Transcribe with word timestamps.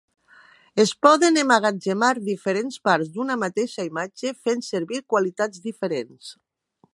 Es 0.83 0.93
poden 1.07 1.35
emmagatzemar 1.41 2.09
diferents 2.29 2.79
parts 2.89 3.11
d'una 3.17 3.37
mateixa 3.43 3.85
imatge 3.91 4.33
fent 4.49 4.65
servir 4.71 5.01
qualitats 5.15 5.63
diferents. 5.69 6.33